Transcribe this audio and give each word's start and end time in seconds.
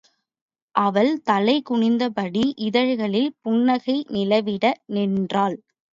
அவள் 0.75 1.11
தலை 1.21 1.55
குனிந்தபடி 1.69 2.43
இதழ்களில் 2.61 3.31
புன்னகை 3.41 3.97
நிலவிட 4.09 4.65
நின்றாள். 4.87 5.57